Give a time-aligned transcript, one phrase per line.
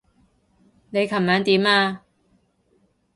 [0.89, 2.01] 你琴晚點啊？